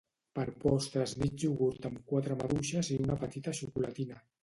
Per 0.37 0.45
postres 0.63 1.13
mig 1.25 1.45
iogurt 1.49 1.87
amb 1.91 2.01
quatre 2.09 2.41
maduixes 2.43 2.93
i 2.97 3.01
una 3.07 3.23
petita 3.27 3.59
xocolatina 3.63 4.23